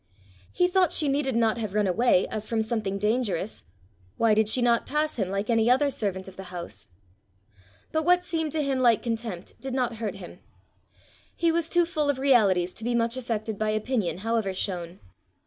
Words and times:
He 0.51 0.67
thought 0.67 0.91
she 0.91 1.07
needed 1.07 1.35
not 1.35 1.59
have 1.59 1.75
run 1.75 1.85
away 1.85 2.27
as 2.29 2.47
from 2.47 2.63
something 2.63 2.97
dangerous: 2.97 3.65
why 4.17 4.33
did 4.33 4.49
she 4.49 4.59
not 4.59 4.87
pass 4.87 5.19
him 5.19 5.29
like 5.29 5.47
any 5.47 5.69
other 5.69 5.91
servant 5.91 6.27
of 6.27 6.37
the 6.37 6.45
house? 6.49 6.87
But 7.91 8.03
what 8.03 8.23
seemed 8.23 8.51
to 8.53 8.63
him 8.63 8.79
like 8.79 9.03
contempt 9.03 9.53
did 9.61 9.75
not 9.75 9.97
hurt 9.97 10.15
him. 10.15 10.39
He 11.35 11.51
was 11.51 11.69
too 11.69 11.85
full 11.85 12.09
of 12.09 12.17
realities 12.17 12.73
to 12.73 12.83
be 12.83 12.95
much 12.95 13.15
affected 13.15 13.59
by 13.59 13.69
opinion 13.69 14.17
however 14.25 14.55
shown. 14.55 14.99